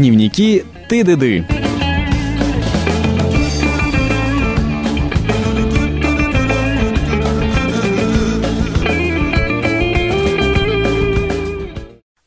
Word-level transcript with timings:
Дневники 0.00 0.64
Ты-ды-ды. 0.88 1.44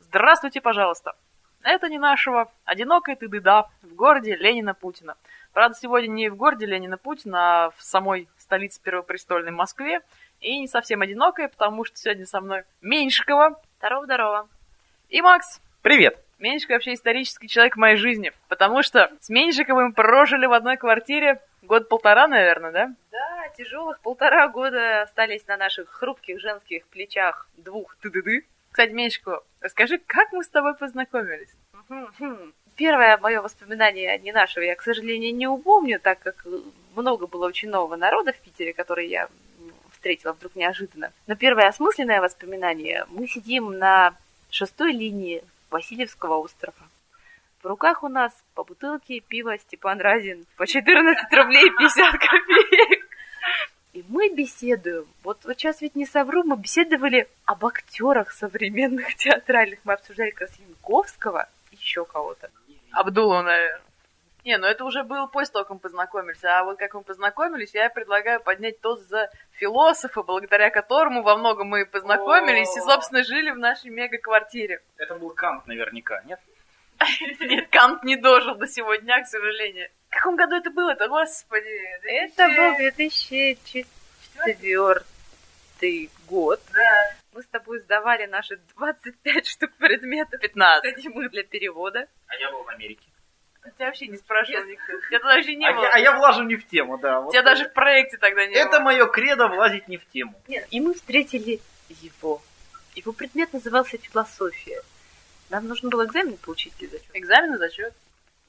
Здравствуйте, 0.01 0.61
пожалуйста. 0.61 1.15
Это 1.63 1.89
не 1.89 1.97
нашего. 1.97 2.51
Одинокая 2.63 3.15
ты 3.15 3.27
да 3.39 3.65
в 3.81 3.95
городе 3.95 4.35
Ленина 4.35 4.75
Путина. 4.75 5.15
Правда, 5.51 5.75
сегодня 5.75 6.09
не 6.09 6.29
в 6.29 6.35
городе 6.35 6.67
Ленина 6.67 6.99
Путина, 6.99 7.65
а 7.65 7.69
в 7.71 7.81
самой 7.81 8.29
столице 8.37 8.79
первопрестольной 8.83 9.51
Москве. 9.51 10.01
И 10.41 10.59
не 10.59 10.67
совсем 10.67 11.01
одинокая, 11.01 11.47
потому 11.47 11.85
что 11.85 11.97
сегодня 11.97 12.27
со 12.27 12.39
мной 12.39 12.65
Меньшикова. 12.83 13.59
Здорово-здорово. 13.79 14.47
И 15.09 15.23
Макс. 15.23 15.59
Привет. 15.81 16.22
Меньшиков 16.43 16.75
вообще 16.75 16.93
исторический 16.93 17.47
человек 17.47 17.75
в 17.75 17.79
моей 17.79 17.95
жизни, 17.95 18.33
потому 18.49 18.83
что 18.83 19.09
с 19.21 19.29
Меньшиковым 19.29 19.93
прожили 19.93 20.45
в 20.45 20.51
одной 20.51 20.75
квартире 20.75 21.39
год-полтора, 21.61 22.27
наверное, 22.27 22.71
да? 22.71 22.93
Да, 23.11 23.47
тяжелых 23.57 24.01
полтора 24.01 24.49
года 24.49 25.03
остались 25.03 25.47
на 25.47 25.55
наших 25.55 25.89
хрупких 25.89 26.41
женских 26.41 26.85
плечах 26.87 27.47
двух 27.55 27.95
ты-ды-ды. 28.01 28.45
Кстати, 28.71 28.91
Меньшикова, 28.91 29.41
расскажи, 29.61 29.99
как 30.05 30.33
мы 30.33 30.43
с 30.43 30.49
тобой 30.49 30.75
познакомились? 30.75 31.55
Первое 32.75 33.17
мое 33.19 33.41
воспоминание 33.41 34.19
не 34.19 34.33
нашего 34.33 34.65
я, 34.65 34.75
к 34.75 34.81
сожалению, 34.81 35.33
не 35.33 35.47
упомню, 35.47 35.97
так 35.97 36.19
как 36.19 36.45
много 36.93 37.25
было 37.27 37.45
очень 37.45 37.69
нового 37.69 37.95
народа 37.95 38.33
в 38.33 38.39
Питере, 38.39 38.73
который 38.73 39.07
я 39.07 39.29
встретила 39.93 40.33
вдруг 40.33 40.57
неожиданно. 40.57 41.13
Но 41.25 41.35
первое 41.35 41.69
осмысленное 41.69 42.19
воспоминание. 42.19 43.05
Мы 43.07 43.27
сидим 43.27 43.77
на 43.77 44.13
шестой 44.49 44.91
линии 44.91 45.41
Васильевского 45.73 46.37
острова. 46.37 46.77
В 47.61 47.65
руках 47.65 48.03
у 48.03 48.07
нас 48.07 48.31
по 48.53 48.63
бутылке 48.63 49.19
пива 49.19 49.57
Степан 49.57 49.99
Разин 49.99 50.45
по 50.55 50.67
14 50.67 51.33
рублей 51.33 51.69
50 51.77 52.11
копеек. 52.11 53.07
И 53.93 54.03
мы 54.07 54.29
беседуем. 54.29 55.05
Вот, 55.23 55.43
вот 55.45 55.57
сейчас 55.57 55.81
ведь 55.81 55.95
не 55.95 56.05
совру, 56.05 56.43
мы 56.43 56.57
беседовали 56.57 57.27
об 57.45 57.65
актерах 57.65 58.31
современных 58.31 59.15
театральных. 59.15 59.79
Мы 59.83 59.93
обсуждали 59.93 60.31
как 60.31 60.49
еще 61.71 62.05
кого-то. 62.05 62.49
Абдулова, 62.91 63.41
наверное. 63.41 63.81
Не, 64.43 64.57
ну 64.57 64.67
это 64.67 64.83
уже 64.83 65.03
было 65.03 65.27
после 65.27 65.53
того, 65.53 65.63
как 65.63 65.75
мы 65.75 65.79
познакомились. 65.79 66.43
А 66.43 66.63
вот 66.63 66.77
как 66.77 66.93
мы 66.93 67.03
познакомились, 67.03 67.73
я 67.73 67.89
предлагаю 67.89 68.41
поднять 68.41 68.81
тост 68.81 69.07
за 69.07 69.29
философа, 69.51 70.21
благодаря 70.21 70.69
которому 70.69 71.23
во 71.23 71.37
многом 71.37 71.67
мы 71.67 71.85
познакомились 71.85 72.75
и, 72.75 72.81
собственно, 72.81 73.23
жили 73.23 73.51
в 73.51 73.57
нашей 73.57 73.89
мега-квартире. 73.89 74.81
Это 74.97 75.15
был 75.15 75.29
Кант 75.29 75.65
наверняка, 75.65 76.21
нет? 76.23 76.41
Нет, 77.39 77.69
Кант 77.69 78.03
не 78.03 78.17
дожил 78.17 78.55
до 78.55 78.67
сегодня, 78.67 79.23
к 79.23 79.27
сожалению. 79.27 79.89
В 80.09 80.15
каком 80.15 80.35
году 80.35 80.55
это 80.55 80.69
было 80.69 80.91
Это 80.91 81.07
господи? 81.07 81.65
Это 82.03 82.49
был 82.49 82.75
2004 82.77 85.03
год. 86.27 86.61
Да. 86.73 87.15
Мы 87.33 87.41
с 87.41 87.47
тобой 87.47 87.79
сдавали 87.79 88.25
наши 88.25 88.57
25 88.75 89.47
штук 89.47 89.71
предметов. 89.77 90.39
15. 90.39 90.95
Кстати, 90.95 91.27
для 91.29 91.43
перевода. 91.43 92.07
А 92.27 92.35
я 92.35 92.51
был 92.51 92.63
в 92.63 92.69
Америке. 92.69 93.03
Тебя 93.71 93.87
вообще 93.87 94.07
не 94.07 94.17
спрашивал 94.17 94.65
никто. 94.65 94.93
Я 95.09 95.19
тогда 95.19 95.35
вообще 95.35 95.55
не 95.55 95.65
а, 95.65 95.73
было. 95.73 95.83
Я, 95.83 95.89
а 95.91 95.99
я 95.99 96.17
влажу 96.17 96.43
не 96.43 96.55
в 96.55 96.67
тему, 96.67 96.97
да. 96.97 97.21
Вот 97.21 97.31
Тебя 97.31 97.43
даже 97.43 97.69
в 97.69 97.73
проекте 97.73 98.17
тогда 98.17 98.45
не 98.45 98.53
Это 98.53 98.77
было. 98.77 98.79
мое 98.79 99.05
кредо 99.07 99.47
влазить 99.47 99.87
не 99.87 99.97
в 99.97 100.05
тему. 100.09 100.33
Нет, 100.47 100.67
и 100.69 100.79
мы 100.81 100.93
встретили 100.93 101.61
его. 101.89 102.41
Его 102.95 103.13
предмет 103.13 103.53
назывался 103.53 103.97
философия. 103.97 104.81
Нам 105.49 105.67
нужно 105.67 105.89
было 105.89 106.05
экзамен 106.05 106.37
получить 106.37 106.73
или 106.79 106.87
зачет? 106.89 107.09
Экзамен 107.13 107.55
и 107.55 107.57
зачет. 107.57 107.93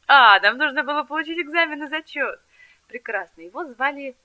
А, 0.06 0.38
нам 0.40 0.58
нужно 0.58 0.82
было 0.82 1.02
получить 1.02 1.38
экзамен 1.38 1.82
и 1.84 1.88
зачет. 1.88 2.40
Прекрасно. 2.88 3.42
Его 3.42 3.64
звали... 3.64 4.16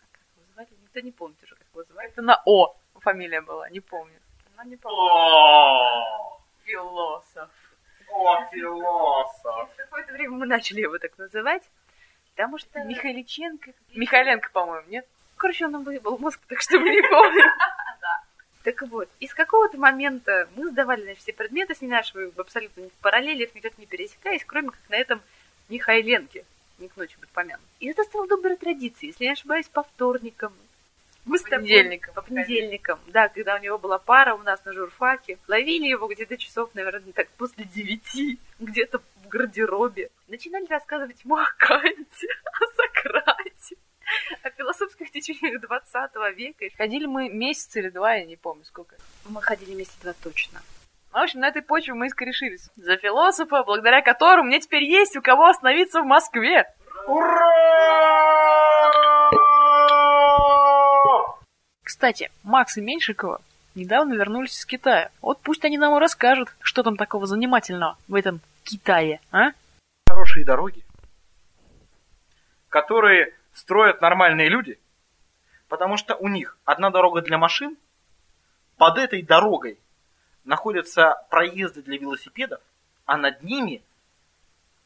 а 0.00 0.04
Как 0.12 0.20
его 0.36 0.46
звали? 0.54 0.68
Никто 0.82 1.00
не 1.00 1.12
помнит 1.12 1.42
уже, 1.42 1.54
как 1.54 1.66
его 1.72 1.84
звали. 1.84 2.08
Это 2.08 2.22
на 2.22 2.40
О 2.46 2.76
фамилия 3.00 3.40
была, 3.40 3.68
не 3.70 3.80
помню. 3.80 4.18
Ну, 4.56 4.64
не 4.64 4.76
помню. 4.76 4.98
О, 4.98 6.40
Философ. 6.64 7.50
О, 8.10 8.44
философ. 8.50 9.70
Через 9.76 9.88
какое-то 9.88 10.12
время 10.12 10.32
мы 10.32 10.46
начали 10.46 10.80
его 10.80 10.98
так 10.98 11.16
называть, 11.18 11.62
потому 12.34 12.58
что... 12.58 12.84
Михайличенко. 12.84 13.72
Михайленко, 13.94 14.50
по-моему, 14.52 14.88
нет? 14.88 15.06
Короче, 15.36 15.66
он 15.66 15.72
нам 15.72 15.84
выебал 15.84 16.18
мозг, 16.18 16.40
так 16.48 16.60
что 16.60 16.78
мы 16.78 16.90
не 16.90 17.02
помним. 17.02 17.50
Так 18.66 18.82
вот, 18.82 19.08
и 19.20 19.28
с 19.28 19.32
какого-то 19.32 19.78
момента 19.78 20.48
мы 20.56 20.68
сдавали 20.70 21.02
значит, 21.02 21.22
все 21.22 21.32
предметы 21.32 21.76
с 21.76 21.82
ней 21.82 21.86
нашего 21.86 22.32
в 22.32 22.40
абсолютно 22.40 22.80
ни 22.80 22.88
в 22.88 22.94
параллелях, 22.94 23.54
никак 23.54 23.78
не 23.78 23.86
пересекаясь, 23.86 24.44
кроме 24.44 24.70
как 24.70 24.80
на 24.88 24.96
этом 24.96 25.22
Михайленке. 25.68 26.44
Не 26.78 26.88
к 26.88 26.96
ночи 26.96 27.16
быть 27.20 27.30
помянут. 27.30 27.64
И 27.78 27.86
это 27.86 28.02
стало 28.02 28.26
доброй 28.26 28.56
традицией, 28.56 29.10
если 29.12 29.22
я 29.22 29.30
не 29.30 29.34
ошибаюсь, 29.34 29.68
по 29.68 29.84
вторникам. 29.84 30.52
Мы 31.26 31.38
с 31.38 31.42
тобой- 31.42 31.58
понедельникам. 31.58 32.14
По 32.14 32.22
понедельникам, 32.22 33.00
да, 33.08 33.28
когда 33.28 33.56
у 33.56 33.58
него 33.58 33.78
была 33.78 33.98
пара 33.98 34.34
у 34.34 34.38
нас 34.38 34.64
на 34.64 34.72
журфаке. 34.72 35.38
Ловили 35.48 35.86
его 35.88 36.06
где-то 36.06 36.36
часов, 36.38 36.70
наверное, 36.74 37.12
так 37.12 37.28
после 37.36 37.64
девяти, 37.64 38.38
где-то 38.60 39.00
в 39.24 39.28
гардеробе. 39.28 40.10
Начинали 40.28 40.66
рассказывать 40.66 41.22
ему 41.24 41.36
о 41.36 41.46
Канте, 41.58 42.28
о 42.60 42.66
Сократе, 42.76 43.76
о 44.44 44.50
философских 44.50 45.10
течениях 45.10 45.60
20 45.60 46.10
века. 46.36 46.66
Ходили 46.78 47.06
мы 47.06 47.28
месяц 47.28 47.74
или 47.76 47.88
два, 47.90 48.14
я 48.14 48.24
не 48.24 48.36
помню 48.36 48.64
сколько. 48.64 48.94
Мы 49.28 49.42
ходили 49.42 49.74
вместе 49.74 49.94
два 50.02 50.12
точно. 50.22 50.62
В 51.10 51.16
общем, 51.18 51.40
на 51.40 51.48
этой 51.48 51.62
почве 51.62 51.94
мы 51.94 52.06
и 52.06 52.10
скорешились. 52.10 52.70
За 52.76 52.96
философа, 52.98 53.64
благодаря 53.64 54.00
которому 54.02 54.44
мне 54.48 54.60
теперь 54.60 54.84
есть 54.84 55.16
у 55.16 55.22
кого 55.22 55.46
остановиться 55.46 56.02
в 56.02 56.04
Москве. 56.04 56.72
Ура! 57.08 58.35
Кстати, 61.86 62.32
Макс 62.42 62.76
и 62.76 62.80
Меньшикова 62.80 63.40
недавно 63.76 64.14
вернулись 64.14 64.58
из 64.58 64.66
Китая. 64.66 65.12
Вот 65.20 65.40
пусть 65.40 65.64
они 65.64 65.78
нам 65.78 65.94
и 65.94 66.00
расскажут, 66.00 66.52
что 66.58 66.82
там 66.82 66.96
такого 66.96 67.28
занимательного 67.28 67.96
в 68.08 68.16
этом 68.16 68.40
Китае, 68.64 69.20
а? 69.30 69.52
Хорошие 70.08 70.44
дороги, 70.44 70.82
которые 72.68 73.36
строят 73.52 74.00
нормальные 74.00 74.48
люди, 74.48 74.80
потому 75.68 75.96
что 75.96 76.16
у 76.16 76.26
них 76.26 76.58
одна 76.64 76.90
дорога 76.90 77.22
для 77.22 77.38
машин, 77.38 77.76
под 78.78 78.98
этой 78.98 79.22
дорогой 79.22 79.78
находятся 80.42 81.24
проезды 81.30 81.82
для 81.82 81.98
велосипедов, 81.98 82.60
а 83.04 83.16
над 83.16 83.44
ними 83.44 83.80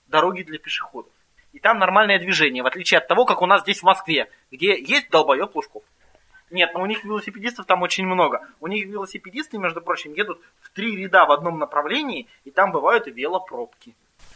дороги 0.06 0.42
для 0.42 0.58
пешеходов. 0.58 1.12
И 1.54 1.60
там 1.60 1.78
нормальное 1.78 2.18
движение, 2.18 2.62
в 2.62 2.66
отличие 2.66 2.98
от 2.98 3.08
того, 3.08 3.24
как 3.24 3.40
у 3.40 3.46
нас 3.46 3.62
здесь 3.62 3.80
в 3.80 3.84
Москве, 3.84 4.30
где 4.50 4.78
есть 4.78 5.08
долбоеб 5.08 5.56
Лужков. 5.56 5.82
Нет, 6.50 6.74
но 6.74 6.82
у 6.82 6.86
них 6.86 7.04
велосипедистов 7.04 7.66
там 7.66 7.82
очень 7.82 8.06
много. 8.06 8.46
У 8.60 8.66
них 8.66 8.86
велосипедисты, 8.86 9.56
между 9.58 9.80
прочим, 9.80 10.12
едут 10.14 10.40
в 10.60 10.70
три 10.70 10.96
ряда 10.96 11.24
в 11.24 11.30
одном 11.30 11.58
направлении, 11.58 12.26
и 12.44 12.50
там 12.50 12.72
бывают 12.72 13.06
велопробки. 13.06 13.94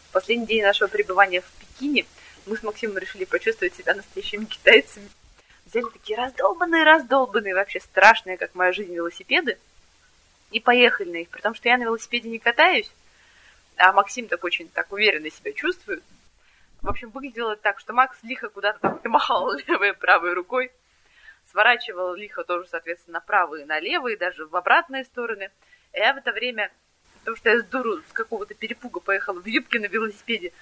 В 0.09 0.13
последний 0.13 0.47
день 0.47 0.63
нашего 0.63 0.89
пребывания 0.89 1.41
в 1.41 1.51
Пекине 1.59 2.07
мы 2.47 2.57
с 2.57 2.63
Максимом 2.63 2.99
решили 2.99 3.25
почувствовать 3.25 3.75
себя 3.75 3.95
настоящими 3.95 4.45
китайцами. 4.45 5.09
Взяли 5.67 5.87
такие 5.93 6.17
раздолбанные-раздолбанные, 6.17 7.55
вообще 7.55 7.81
страшные, 7.81 8.37
как 8.37 8.55
моя 8.55 8.73
жизнь, 8.73 8.95
велосипеды, 8.95 9.59
и 10.53 10.61
поехали 10.61 11.11
на 11.11 11.17
них, 11.17 11.31
при 11.31 11.41
том, 11.41 11.55
что 11.55 11.69
я 11.69 11.79
на 11.79 11.83
велосипеде 11.83 12.29
не 12.29 12.39
катаюсь, 12.39 12.91
а 13.77 13.93
Максим 13.93 14.29
так 14.29 14.45
очень 14.45 14.69
так 14.69 14.93
уверенно 14.93 15.31
себя 15.31 15.53
чувствует. 15.53 16.05
В 16.81 16.89
общем, 16.89 17.11
выглядело 17.11 17.57
так, 17.57 17.81
что 17.81 17.93
Макс 17.93 18.17
лихо 18.23 18.51
куда-то 18.51 18.79
там 18.79 19.01
махал 19.13 19.53
левой 19.67 19.91
и 19.91 19.95
правой 19.95 20.35
рукой, 20.35 20.71
сворачивал 21.55 22.15
лихо 22.15 22.43
тоже, 22.43 22.67
соответственно, 22.69 23.19
направо 23.19 23.55
и 23.61 23.65
налево, 23.65 24.09
и 24.09 24.17
даже 24.17 24.45
в 24.45 24.57
обратные 24.57 25.05
стороны. 25.05 25.53
А 25.93 25.99
я 25.99 26.13
в 26.13 26.17
это 26.17 26.33
время, 26.33 26.73
потому 27.21 27.37
что 27.37 27.49
я 27.49 27.61
с 27.61 27.65
дуру 27.65 27.99
с 27.99 28.13
какого-то 28.13 28.55
перепуга 28.55 28.99
поехала 28.99 29.41
в 29.41 29.47
юбке 29.47 29.79
на 29.79 29.87
велосипеде, 29.87 30.53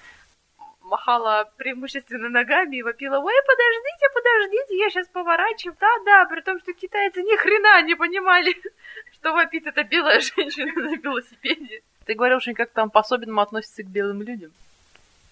махала 0.81 1.51
преимущественно 1.57 2.29
ногами 2.29 2.75
и 2.75 2.83
вопила, 2.83 3.17
ой, 3.17 3.33
подождите, 3.47 4.07
подождите, 4.13 4.77
я 4.77 4.89
сейчас 4.91 5.07
поворачиваю. 5.07 5.75
Да-да, 5.79 6.25
при 6.25 6.41
том, 6.41 6.59
что 6.59 6.73
китайцы 6.73 7.23
ни 7.23 7.35
хрена 7.37 7.81
не 7.81 7.95
понимали, 7.95 8.55
что 9.13 9.33
вопит 9.33 9.65
эта 9.65 9.83
белая 9.83 10.21
женщина 10.21 10.73
на 10.73 10.95
велосипеде. 10.95 11.81
Ты 12.05 12.13
говорил, 12.13 12.39
что 12.39 12.53
как-то 12.53 12.75
там 12.75 12.91
по-особенному 12.91 13.41
относятся 13.41 13.81
к 13.81 13.87
белым 13.87 14.21
людям. 14.21 14.51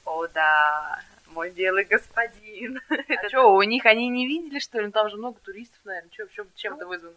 О, 0.06 0.25
да, 0.25 1.04
мой 1.33 1.50
белый 1.50 1.83
господин. 1.86 2.80
А 2.89 3.30
что, 3.30 3.54
у 3.54 3.62
них 3.63 3.86
они 3.86 4.10
не 4.10 4.28
видели, 4.28 4.60
что 4.60 4.80
ли? 4.80 4.86
Ну, 4.86 4.92
Там 4.92 5.10
же 5.10 5.18
много 5.18 5.39
туристов, 5.39 5.80
наверное. 5.83 6.10
Чё, 6.12 6.28
чем 6.56 6.75
это 6.75 6.88
вызвано? 6.88 7.16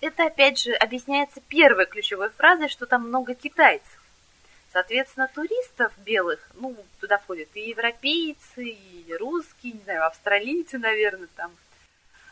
Это, 0.00 0.26
опять 0.26 0.58
же, 0.58 0.72
объясняется 0.72 1.40
первой 1.48 1.86
ключевой 1.86 2.30
фразой, 2.30 2.68
что 2.68 2.86
там 2.86 3.08
много 3.08 3.34
китайцев. 3.34 4.00
Соответственно, 4.72 5.28
туристов 5.34 5.92
белых, 5.98 6.38
ну, 6.54 6.76
туда 7.00 7.18
входят 7.18 7.48
и 7.54 7.70
европейцы, 7.70 8.64
и 8.64 9.14
русские, 9.18 9.72
не 9.72 9.80
знаю, 9.80 10.06
австралийцы, 10.06 10.78
наверное, 10.78 11.28
там. 11.34 11.52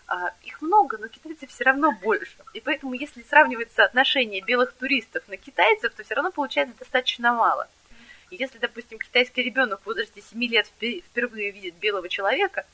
А, 0.07 0.33
их 0.43 0.63
много, 0.63 0.97
но 0.99 1.09
китайцев 1.09 1.51
все 1.51 1.65
равно 1.65 1.93
больше. 1.93 2.37
И 2.55 2.61
поэтому, 2.61 2.95
если 2.95 3.23
сравнивать 3.23 3.73
соотношение 3.73 4.41
белых 4.41 4.73
туристов 4.73 5.23
на 5.29 5.37
китайцев, 5.37 5.93
то 5.95 6.05
все 6.05 6.15
равно 6.15 6.31
получается 6.31 6.79
достаточно 6.79 7.35
мало. 7.35 7.69
И 8.31 8.37
если, 8.37 8.59
допустим, 8.59 8.99
китайский 8.99 9.43
ребенок 9.43 9.81
в 9.83 9.87
возрасте 9.87 10.21
7 10.21 10.43
лет 10.45 10.71
впе- 10.79 11.03
впервые 11.03 11.51
видит 11.51 11.75
белого 11.75 12.09
человека, 12.09 12.67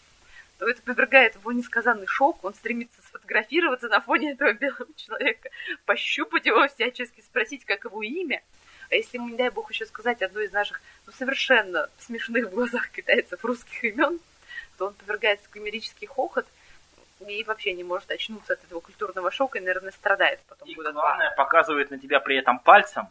то 0.58 0.68
это 0.68 0.82
повергает 0.82 1.34
его 1.34 1.52
несказанный 1.52 2.06
шок, 2.06 2.42
он 2.44 2.54
стремится 2.54 3.00
сфотографироваться 3.02 3.88
на 3.88 4.00
фоне 4.00 4.32
этого 4.32 4.52
белого 4.60 4.86
человека, 4.96 5.50
пощупать 5.86 6.46
его 6.46 6.66
всячески, 6.68 7.20
спросить, 7.20 7.64
как 7.64 7.84
его 7.84 8.02
имя. 8.02 8.42
А 8.90 8.96
если 8.96 9.16
ему, 9.16 9.28
не 9.28 9.36
дай 9.36 9.50
бог, 9.50 9.70
еще 9.72 9.86
сказать 9.86 10.22
одно 10.22 10.40
из 10.40 10.52
наших 10.52 10.80
ну, 11.06 11.12
совершенно 11.12 11.88
смешных 11.98 12.48
в 12.48 12.54
глазах 12.54 12.90
китайцев 12.90 13.44
русских 13.44 13.82
имен, 13.84 14.20
то 14.78 14.86
он 14.88 14.94
повергается 14.94 15.48
в 15.48 15.50
гомерический 15.52 16.06
хохот 16.06 16.46
и 17.26 17.42
вообще 17.44 17.72
не 17.72 17.84
может 17.84 18.10
очнуться 18.10 18.52
от 18.54 18.64
этого 18.64 18.80
культурного 18.80 19.30
шока 19.30 19.58
и, 19.58 19.60
наверное, 19.62 19.92
страдает 19.92 20.40
потом 20.48 20.68
И 20.68 20.74
года 20.74 20.92
два. 20.92 21.02
главное, 21.02 21.30
показывает 21.36 21.90
на 21.90 21.98
тебя 21.98 22.20
при 22.20 22.36
этом 22.36 22.58
пальцем 22.58 23.08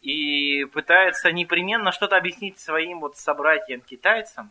и 0.00 0.64
пытается 0.64 1.30
непременно 1.32 1.92
что-то 1.92 2.16
объяснить 2.16 2.58
своим 2.58 3.00
вот 3.00 3.16
собратьям-китайцам. 3.16 4.50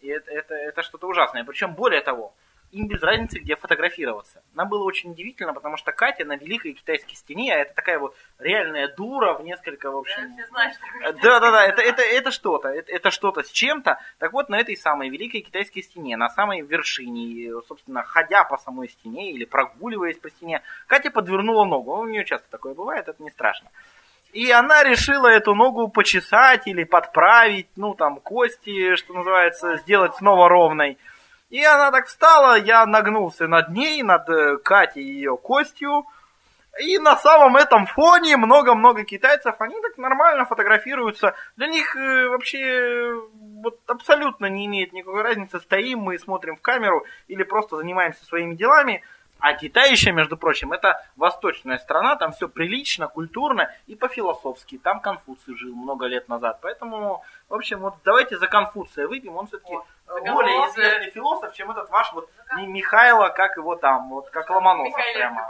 И 0.00 0.08
это, 0.08 0.30
это, 0.30 0.54
это 0.54 0.82
что-то 0.82 1.08
ужасное. 1.08 1.44
Причем, 1.44 1.74
более 1.74 2.02
того, 2.02 2.34
им 2.72 2.88
без 2.88 3.02
разницы, 3.02 3.38
где 3.38 3.56
фотографироваться. 3.56 4.42
Нам 4.54 4.68
было 4.68 4.84
очень 4.84 5.12
удивительно, 5.12 5.54
потому 5.54 5.76
что 5.76 5.92
Катя 5.92 6.24
на 6.24 6.36
Великой 6.36 6.72
Китайской 6.72 7.14
стене, 7.14 7.54
а 7.54 7.58
это 7.58 7.74
такая 7.74 7.98
вот 7.98 8.16
реальная 8.38 8.88
дура 8.94 9.34
в 9.34 9.42
несколько, 9.42 9.90
в 9.90 9.96
общем... 9.96 10.36
Да-да-да, 11.22 11.64
это, 11.64 11.80
это, 11.80 12.02
это 12.02 12.30
что-то, 12.30 12.68
это, 12.68 12.92
это 12.92 13.10
что-то 13.10 13.42
с 13.42 13.50
чем-то. 13.50 13.98
Так 14.18 14.32
вот, 14.32 14.48
на 14.48 14.58
этой 14.58 14.76
самой 14.76 15.08
Великой 15.08 15.40
Китайской 15.40 15.82
стене, 15.82 16.16
на 16.16 16.28
самой 16.28 16.60
вершине, 16.62 17.52
собственно, 17.66 18.02
ходя 18.02 18.44
по 18.44 18.58
самой 18.58 18.88
стене 18.88 19.32
или 19.32 19.44
прогуливаясь 19.44 20.18
по 20.18 20.28
стене, 20.30 20.62
Катя 20.86 21.10
подвернула 21.10 21.64
ногу. 21.64 21.96
У 21.96 22.06
нее 22.06 22.24
часто 22.24 22.50
такое 22.50 22.74
бывает, 22.74 23.08
это 23.08 23.22
не 23.22 23.30
страшно. 23.30 23.70
И 24.32 24.50
она 24.50 24.82
решила 24.84 25.28
эту 25.28 25.54
ногу 25.54 25.88
почесать 25.88 26.66
или 26.66 26.84
подправить, 26.84 27.68
ну 27.76 27.94
там 27.94 28.20
кости, 28.20 28.96
что 28.96 29.14
называется, 29.14 29.76
сделать 29.78 30.16
снова 30.16 30.48
ровной. 30.48 30.98
И 31.50 31.64
она 31.64 31.90
так 31.90 32.06
встала, 32.06 32.58
я 32.58 32.84
нагнулся 32.86 33.46
над 33.46 33.70
ней, 33.70 34.02
над 34.02 34.28
э, 34.28 34.56
Катей 34.58 35.04
ее 35.04 35.36
костью. 35.36 36.06
И 36.78 36.98
на 36.98 37.16
самом 37.16 37.56
этом 37.56 37.86
фоне 37.86 38.36
много-много 38.36 39.04
китайцев, 39.04 39.54
они 39.60 39.80
так 39.80 39.96
нормально 39.96 40.44
фотографируются. 40.44 41.34
Для 41.56 41.68
них 41.68 41.96
э, 41.96 42.28
вообще 42.28 43.14
вот 43.62 43.78
абсолютно 43.86 44.46
не 44.46 44.66
имеет 44.66 44.92
никакой 44.92 45.22
разницы, 45.22 45.60
стоим 45.60 46.00
мы 46.00 46.16
и 46.16 46.18
смотрим 46.18 46.56
в 46.56 46.60
камеру 46.60 47.04
или 47.28 47.42
просто 47.44 47.76
занимаемся 47.76 48.24
своими 48.26 48.54
делами. 48.54 49.02
А 49.38 49.52
Китай 49.54 49.90
еще, 49.90 50.12
между 50.12 50.36
прочим, 50.36 50.72
это 50.72 51.04
восточная 51.16 51.78
страна, 51.78 52.16
там 52.16 52.32
все 52.32 52.48
прилично, 52.48 53.06
культурно 53.08 53.70
и 53.86 53.94
по-философски. 53.94 54.78
Там 54.78 55.00
Конфуций 55.00 55.56
жил 55.56 55.74
много 55.74 56.06
лет 56.06 56.28
назад. 56.28 56.58
Поэтому, 56.62 57.22
в 57.48 57.54
общем, 57.54 57.80
вот 57.80 57.94
давайте 58.04 58.38
за 58.38 58.46
Конфуция 58.46 59.06
выпьем. 59.06 59.36
Он 59.36 59.46
все-таки 59.46 59.74
более 60.32 60.68
известный 60.70 61.10
философ, 61.10 61.52
чем 61.54 61.70
этот 61.70 61.90
ваш 61.90 62.12
вот 62.12 62.28
Ми- 62.56 62.66
Михайло, 62.66 63.28
как 63.28 63.56
его 63.56 63.76
там, 63.76 64.08
вот 64.10 64.30
как 64.30 64.48
Ломоносов 64.50 64.94
прямо. 65.14 65.48